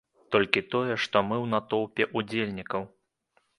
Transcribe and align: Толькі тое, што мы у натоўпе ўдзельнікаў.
Толькі 0.35 0.63
тое, 0.75 0.93
што 1.03 1.21
мы 1.27 1.35
у 1.43 1.45
натоўпе 1.53 2.09
ўдзельнікаў. 2.21 2.81